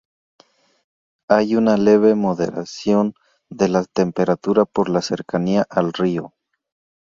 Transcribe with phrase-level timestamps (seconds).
[1.29, 3.13] Hay una leve moderación
[3.51, 6.33] de la temperatura por la cercanía al río.